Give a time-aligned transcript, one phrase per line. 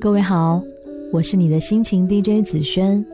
[0.00, 0.62] 各位好，
[1.12, 3.04] 我是你的心情 DJ 紫萱。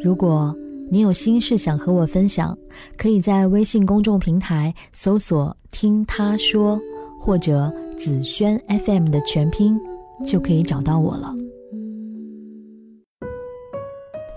[0.00, 0.54] 如果
[0.88, 2.56] 你有心事想和我分享，
[2.96, 6.80] 可以在微信公众平台搜索“听他说”
[7.18, 9.76] 或者“紫萱 FM” 的全拼，
[10.24, 11.34] 就可以找到我了。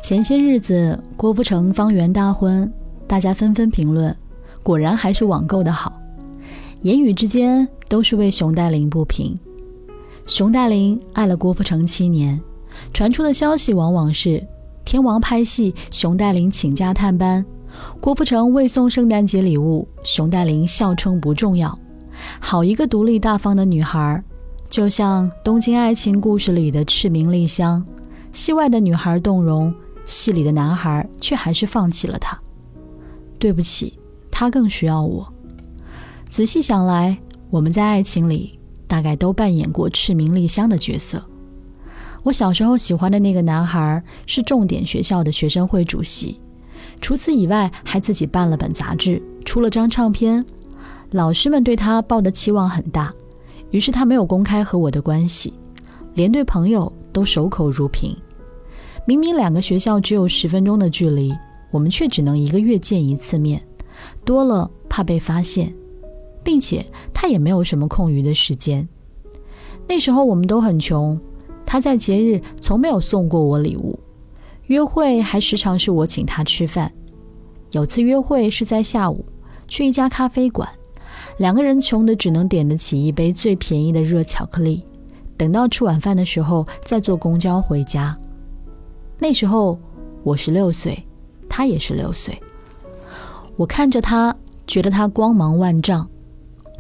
[0.02, 2.73] 前些日子郭富城方圆大婚，
[3.05, 4.16] 大家纷纷评论，
[4.64, 5.94] 果然还是网购的好，
[6.82, 9.38] 言语之间都是为熊黛林不平。
[10.25, 12.39] 熊黛林爱了郭富城七年，
[12.93, 14.41] 传出的消息往往是
[14.86, 17.45] 天王拍戏，熊黛林请假探班，
[18.00, 21.78] 郭富城未送圣诞节礼物，熊黛林笑称不重要。
[22.39, 24.23] 好一个独立大方的女孩，
[24.69, 27.86] 就像《东京爱情故事》里的赤名莉香，
[28.31, 29.73] 戏外的女孩动容，
[30.05, 32.39] 戏里的男孩却还是放弃了她。
[33.38, 34.00] 对不起，
[34.31, 35.31] 他更需要我。
[36.30, 37.17] 仔细想来，
[37.50, 38.58] 我们在爱情里。
[38.94, 41.20] 大概都扮演过赤名丽香的角色。
[42.22, 46.40] 我小时候喜欢的那个男孩是重点学校的学生会主席，
[47.02, 50.45] 除此以外还自己办了本杂志，出了张唱片。
[51.09, 53.12] 老师们对他抱的期望很大，
[53.72, 55.52] 于是他没有公开和我的关系，
[56.14, 58.16] 连对朋友都守口如瓶。
[59.08, 61.34] 明明两个学校只有十分钟的距离，
[61.72, 63.60] 我们却只能一个月见一次面，
[64.23, 65.73] 多了怕被发现。
[66.44, 68.88] 并且他也没有什么空余的时间。
[69.88, 71.19] 那时候我们都很穷，
[71.66, 73.99] 他在节日从没有送过我礼物，
[74.67, 76.91] 约会还时常是我请他吃饭。
[77.71, 79.25] 有次约会是在下午，
[79.67, 80.69] 去一家咖啡馆，
[81.38, 84.83] 两个人穷得只能点得起一杯最便宜的热巧克力。
[85.36, 88.16] 等到吃晚饭的时候，再坐公交回家。
[89.17, 89.77] 那时候
[90.23, 91.03] 我十六岁，
[91.49, 92.39] 他也十六岁。
[93.55, 94.36] 我看着他，
[94.67, 96.08] 觉得他光芒万丈。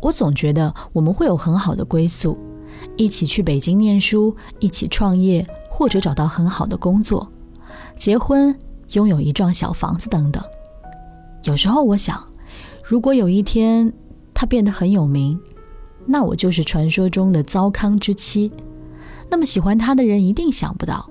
[0.03, 2.37] 我总觉得我们会有很好的归宿，
[2.97, 7.25] 一起去北京念书，一起创业，或者找到很好的工作，
[7.95, 8.53] 结婚，
[8.91, 10.43] 拥有一幢小房子等等。
[11.45, 12.21] 有时候我想，
[12.83, 13.93] 如果有一天
[14.33, 15.39] 他变得很有名，
[16.05, 18.51] 那我就是传说中的糟糠之妻。
[19.29, 21.09] 那么喜欢他的人一定想不到，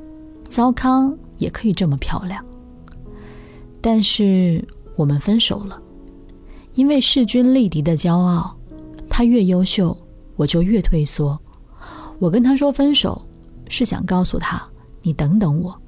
[0.50, 2.44] 糟糠也可以这么漂亮。
[3.80, 4.62] 但是
[4.96, 5.80] 我们分手了，
[6.74, 8.54] 因为势均力敌的骄傲。
[9.14, 9.94] 他越优秀，
[10.36, 11.38] 我就越退缩。
[12.18, 13.20] 我跟他说分手，
[13.68, 14.66] 是想告诉他
[15.02, 15.78] 你等等我，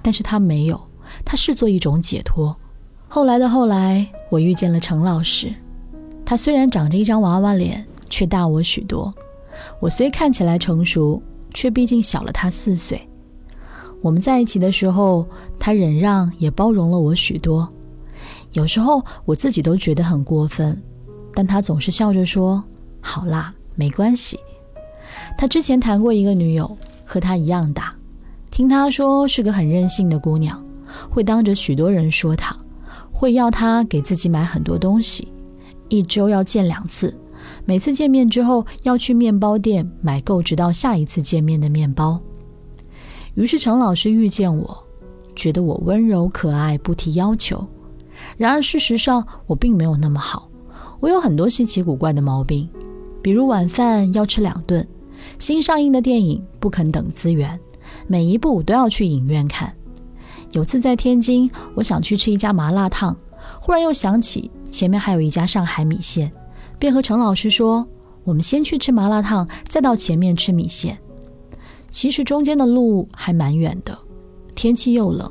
[0.00, 0.80] 但是他没有，
[1.26, 2.56] 他视作一种解脱。
[3.06, 5.52] 后来的后来，我遇见了程老师，
[6.24, 9.12] 他虽然长着一张娃娃脸，却大我许多。
[9.78, 13.06] 我虽看起来成熟，却毕竟小了他四岁。
[14.00, 17.68] 我们在一起的时候，他忍让也包容了我许多，
[18.52, 20.82] 有时候我自己都觉得很过分。
[21.34, 22.62] 但他总是笑着说
[23.02, 24.38] ：“好啦，没关系。”
[25.36, 27.94] 他之前谈过一个女友，和他一样大，
[28.50, 30.64] 听他说是个很任性的姑娘，
[31.10, 32.56] 会当着许多人说他，
[33.12, 35.28] 会要他给自己买很多东西，
[35.88, 37.14] 一周要见两次，
[37.64, 42.20] 每次见面之后要去面包店买够，直到下一次见面的面包。
[43.34, 44.82] 于是程老师遇见我，
[45.34, 47.66] 觉得我温柔可爱，不提要求。
[48.36, 50.48] 然而事实上，我并没有那么好。
[51.04, 52.66] 我有很多稀奇古怪的毛病，
[53.20, 54.88] 比如晚饭要吃两顿，
[55.38, 57.60] 新上映的电影不肯等资源，
[58.06, 59.70] 每一部都要去影院看。
[60.52, 63.14] 有次在天津，我想去吃一家麻辣烫，
[63.60, 66.32] 忽然又想起前面还有一家上海米线，
[66.78, 67.86] 便和陈老师说
[68.24, 70.98] ：“我们先去吃麻辣烫，再到前面吃米线。”
[71.92, 73.98] 其实中间的路还蛮远的，
[74.54, 75.30] 天气又冷，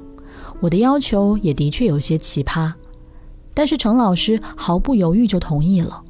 [0.62, 2.72] 我的要求也的确有些奇葩。
[3.53, 6.02] 但是程老师毫不犹豫就同意了，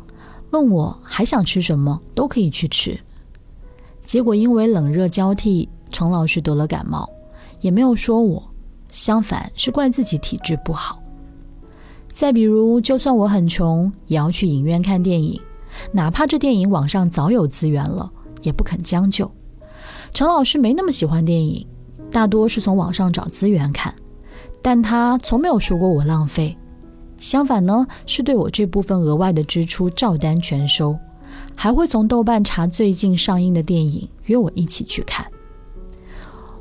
[0.52, 3.00] 问我还想吃什么都可以去吃。
[4.04, 7.10] 结果因为冷热交替，程老师得了感冒，
[7.62, 8.44] 也没有说我，
[8.92, 11.02] 相反是怪自己体质不好。
[12.12, 15.40] 再比如，就算我很穷，也要去影院看电影，
[15.92, 18.12] 哪怕这电影网上早有资源了，
[18.44, 19.30] 也不肯将就。
[20.14, 21.66] 程老师没那么喜欢电影，
[22.12, 23.94] 大多是从网上找资源看，
[24.62, 26.56] 但他从没有说过我浪费。
[27.24, 31.00] 相反呢，是对我这部分额外的支出照单全收，
[31.56, 35.26] 还会从豆瓣查最近上映的电影，约我一起去看。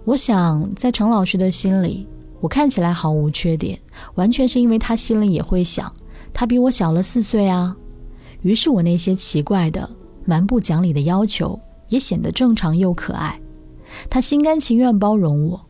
[0.04, 2.06] 我想，在程老师的心里，
[2.40, 3.76] 我看起来毫无缺点，
[4.14, 5.92] 完全是因为他心里也会想，
[6.32, 7.76] 他比我小了四岁啊。
[8.42, 9.90] 于是我那些奇怪的、
[10.24, 11.58] 蛮不讲理的要求，
[11.88, 13.36] 也显得正常又可爱。
[14.08, 15.60] 他心甘情愿包容我，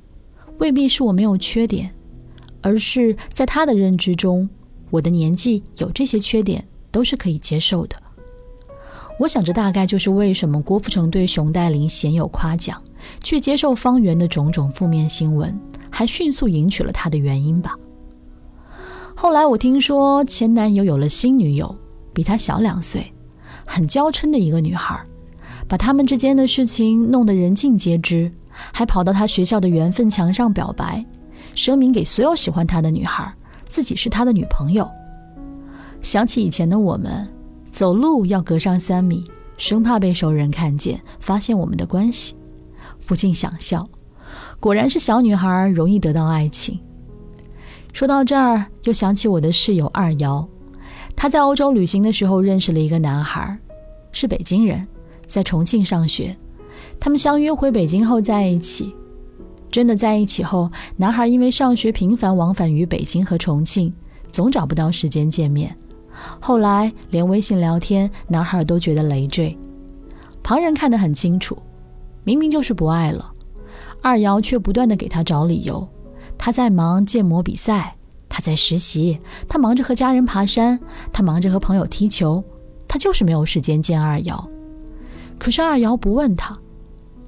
[0.58, 1.90] 未必是我没有缺点，
[2.60, 4.46] 而是在他的认知中。
[4.92, 7.96] 我的年纪有这些缺点都是可以接受的。
[9.18, 12.78] 我想这大概就是为什么郭富城对熊黛林鲜有夸奖，
[13.22, 15.58] 却接受方圆的种种负面新闻，
[15.90, 17.74] 还迅速迎娶了他的原因吧。
[19.14, 21.74] 后来我听说前男友有了新女友，
[22.12, 23.10] 比他小两岁，
[23.64, 25.02] 很娇嗔的一个女孩，
[25.66, 31.02] 把他们之间的事情弄得人尽皆知，还跑到他学校的缘分墙上表白，
[31.54, 33.32] 声明给所有喜欢他的女孩，
[33.72, 34.86] 自己是他的女朋友。
[36.02, 37.26] 想起以前的我们，
[37.70, 39.24] 走路要隔上三米，
[39.56, 42.36] 生怕被熟人看见，发现我们的关系，
[43.06, 43.88] 不禁想笑。
[44.60, 46.78] 果然是小女孩容易得到爱情。
[47.94, 50.46] 说到这儿，又想起我的室友二瑶，
[51.16, 53.58] 她在欧洲旅行的时候认识了一个男孩，
[54.10, 54.86] 是北京人，
[55.26, 56.36] 在重庆上学。
[57.00, 58.94] 他们相约回北京后在一起，
[59.72, 63.92] 真的在一起后，男孩因为上学频繁往返于北京和重庆，
[64.30, 65.74] 总找不到时间见面。
[66.38, 69.58] 后来连微信聊天，男孩都觉得累赘。
[70.42, 71.56] 旁人看得很清楚，
[72.22, 73.32] 明明就是不爱了，
[74.02, 75.88] 二瑶却不断的给他找理由。
[76.36, 77.96] 他在忙建模比赛，
[78.28, 80.78] 他在实习，他忙着和家人爬山，
[81.12, 82.44] 他忙着和朋友踢球，
[82.86, 84.50] 他就是没有时间见二瑶。
[85.38, 86.58] 可是二瑶不问他，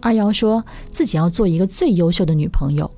[0.04, 0.62] 二瑶说
[0.92, 2.90] 自己要做一个最优秀的女朋友，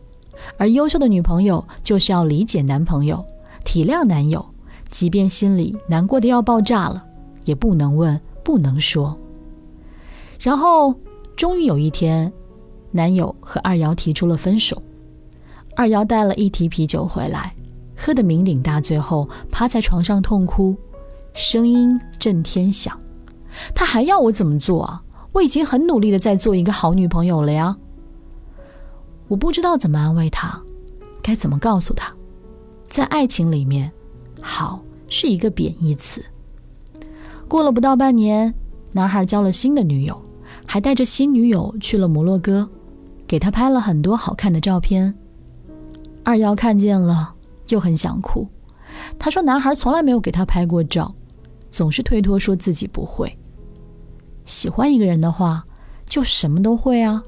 [0.59, 3.25] 而优秀的女朋友就是要理解男朋友，
[3.65, 4.45] 体谅男友，
[4.91, 7.05] 即便心里难过的要爆炸了，
[7.45, 9.17] 也不能问，不能说。
[10.41, 10.93] 然后
[11.37, 12.33] 终于有一天，
[12.91, 14.83] 男友和二瑶提出了分手。
[15.77, 17.55] 二瑶带了一提啤酒回来，
[17.97, 20.75] 喝得酩酊大醉后，趴在床上痛哭，
[21.35, 22.99] 声音震天响。
[23.77, 25.01] 他还要我怎么做啊？
[25.37, 27.77] 我已经很努力的在做一个好女朋友了呀。
[29.29, 30.59] 我不知道怎么安慰他，
[31.23, 32.11] 该怎么告诉他，
[32.89, 33.93] 在爱情里面，
[34.41, 36.25] 好是一个贬义词。
[37.47, 38.55] 过了不到半年，
[38.93, 40.19] 男孩交了新的女友，
[40.67, 42.67] 还带着新女友去了摩洛哥，
[43.27, 45.15] 给他拍了很多好看的照片。
[46.25, 47.35] 二幺看见了，
[47.69, 48.49] 又很想哭。
[49.19, 51.15] 他说：“男孩从来没有给他拍过照，
[51.71, 53.39] 总是推脱说自己不会。
[54.47, 55.67] 喜欢一个人的话，
[56.09, 57.23] 就什么都会啊。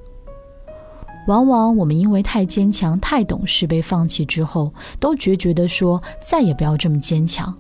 [1.27, 7.55] 往往我们因为太坚强、太懂事，被放弃之后，都决绝地说再也不要这么坚强。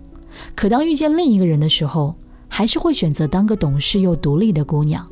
[0.54, 2.14] 可当遇见另一个人的时候，
[2.48, 5.06] 还是会选择当个懂事又独立的姑娘，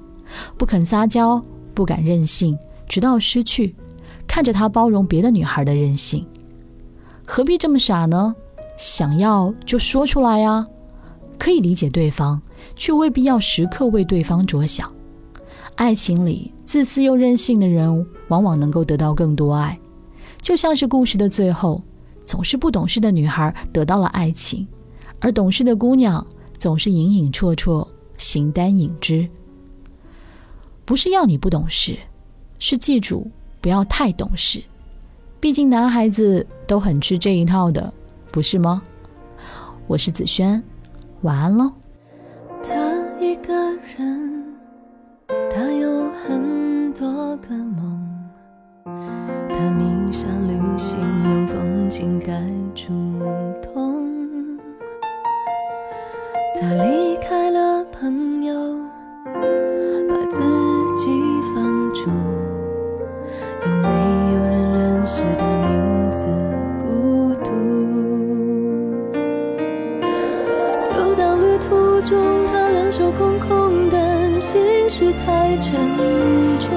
[0.56, 1.42] 不肯撒娇，
[1.74, 2.56] 不敢任性，
[2.88, 3.74] 直到失去。”
[4.28, 6.26] 看着他包容别的女孩的任性，
[7.26, 8.34] 何必这么傻呢？
[8.76, 10.66] 想要就说出来呀，
[11.38, 12.40] 可以理解对方，
[12.74, 14.92] 却未必要时刻为对方着想。
[15.74, 19.78] 爱情里自私又任性的人，往往能够得到更多爱。
[20.40, 21.82] 就像是故事的最后，
[22.24, 24.66] 总是不懂事的女孩得到了爱情，
[25.20, 27.86] 而懂事的姑娘总是隐隐绰绰，
[28.16, 29.28] 形单影只。
[30.84, 31.96] 不是要你不懂事，
[32.58, 33.30] 是记住。
[33.58, 34.62] 不要太懂事，
[35.40, 37.92] 毕竟男孩子都很吃这一套的，
[38.30, 38.80] 不是吗？
[39.88, 40.62] 我是子轩，
[41.26, 41.72] 晚安喽。
[42.62, 42.72] 他
[43.18, 43.52] 一个
[43.98, 44.54] 人，
[45.50, 48.00] 他有很多个梦，
[48.84, 52.40] 他迷上旅行，用风景盖
[52.76, 52.92] 住
[53.60, 54.06] 痛。
[56.54, 58.45] 他离开了朋友，
[75.96, 76.70] 沉重，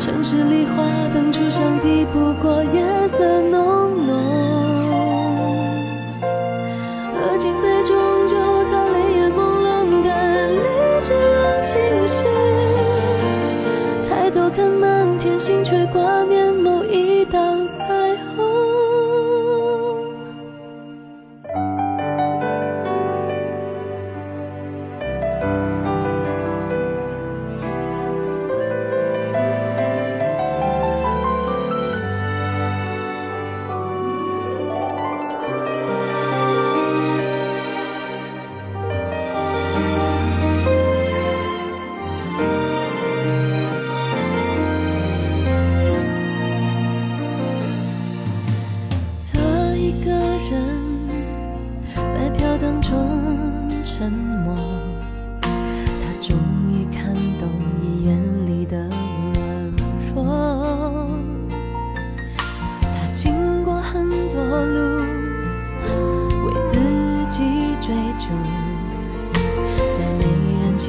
[0.00, 4.29] 城市里花灯初上，抵不过夜色浓浓。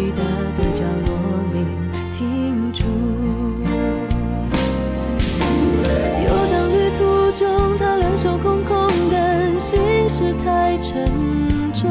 [0.01, 0.23] 滴答
[0.57, 1.13] 的角落
[1.53, 1.63] 里
[2.17, 2.83] 停驻
[6.25, 11.05] 游荡旅途中他两手空空但心事太沉
[11.71, 11.85] 重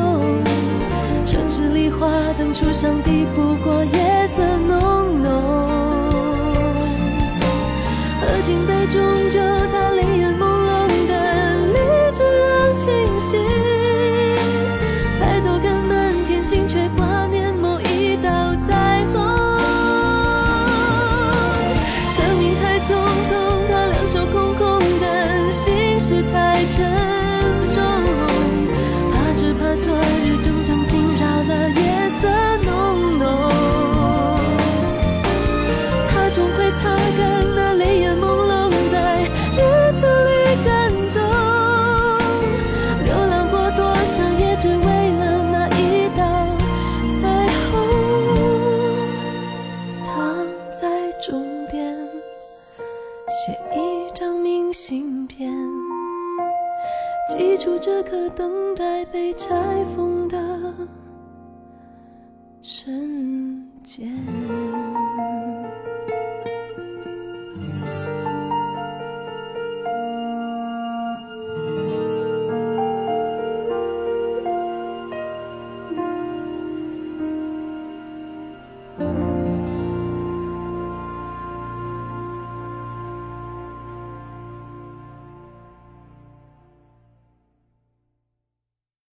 [1.24, 5.68] 城市里花灯初上抵不过夜色浓浓。
[8.20, 9.29] 喝尽杯中